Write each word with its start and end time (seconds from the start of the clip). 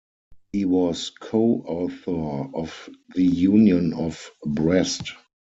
He 0.51 0.65
was 0.65 1.11
co-author 1.11 2.49
of 2.55 2.89
the 3.13 3.21
Union 3.23 3.93
of 3.93 4.31
Brest. 4.43 5.11